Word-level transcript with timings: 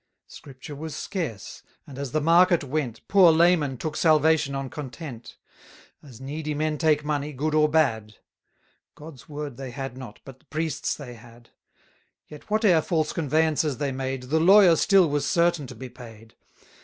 Scripture 0.25 0.73
was 0.73 0.95
scarce, 0.95 1.61
and 1.85 1.99
as 1.99 2.11
the 2.11 2.19
market 2.19 2.63
went, 2.63 2.95
380 3.01 3.03
Poor 3.07 3.31
laymen 3.31 3.77
took 3.77 3.95
salvation 3.95 4.55
on 4.55 4.67
content; 4.67 5.37
As 6.01 6.19
needy 6.19 6.55
men 6.55 6.79
take 6.79 7.05
money, 7.05 7.31
good 7.33 7.53
or 7.53 7.69
bad: 7.69 8.15
God's 8.95 9.29
Word 9.29 9.57
they 9.57 9.69
had 9.69 9.95
not, 9.95 10.19
but 10.25 10.39
th' 10.39 10.49
priest's 10.49 10.95
they 10.95 11.13
had. 11.13 11.51
Yet, 12.27 12.45
whate'er 12.49 12.81
false 12.81 13.13
conveyances 13.13 13.77
they 13.77 13.91
made, 13.91 14.23
The 14.31 14.39
lawyer 14.39 14.75
still 14.75 15.07
was 15.07 15.27
certain 15.27 15.67
to 15.67 15.75
be 15.75 15.87
paid. 15.89 16.33